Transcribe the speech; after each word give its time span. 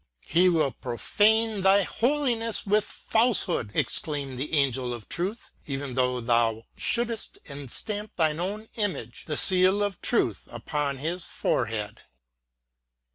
"He 0.35 0.49
will 0.49 0.71
profane 0.71 1.61
Thy 1.61 1.83
Holiness 1.83 2.65
with 2.65 2.83
falsehood," 2.85 3.69
exclaimed 3.75 4.39
the 4.39 4.51
angel 4.55 4.95
of 4.95 5.07
Truth," 5.07 5.51
even 5.67 5.93
though 5.93 6.19
Thou 6.19 6.63
shouldst 6.75 7.37
enstamp 7.45 8.09
Thine 8.15 8.39
own 8.39 8.67
image— 8.77 9.25
the 9.27 9.37
seal 9.37 9.83
of 9.83 10.01
truth— 10.01 10.47
upon 10.51 10.97
his 10.97 11.25
forehead." 11.27 12.01